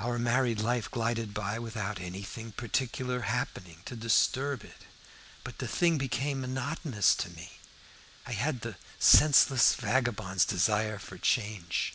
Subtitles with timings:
[0.00, 4.82] Our married life glided by without anything particular happening to disturb it.
[5.44, 7.60] But the thing became monotonous to me,
[8.26, 11.94] and I had the senseless vagabond's desire for change.